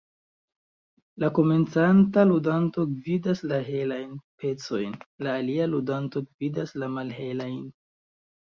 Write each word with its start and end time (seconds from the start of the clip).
La 1.23 1.27
komencanta 1.39 2.23
ludanto 2.29 2.85
gvidas 2.93 3.43
la 3.51 3.59
helajn 3.67 4.15
pecojn, 4.45 4.97
la 5.27 5.37
alia 5.43 5.69
ludanto 5.75 6.25
gvidas 6.31 6.75
la 6.85 6.89
malhelajn. 6.97 7.63